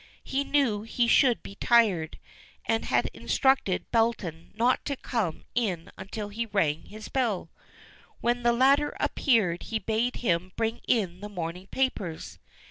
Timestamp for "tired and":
1.53-2.85